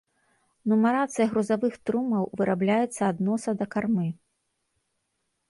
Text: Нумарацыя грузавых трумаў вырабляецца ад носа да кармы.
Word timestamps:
Нумарацыя 0.71 1.27
грузавых 1.33 1.75
трумаў 1.89 2.23
вырабляецца 2.41 3.01
ад 3.11 3.17
носа 3.29 3.49
да 3.61 3.65
кармы. 3.77 4.09